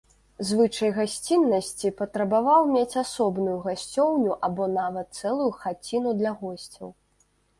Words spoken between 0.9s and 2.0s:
гасціннасці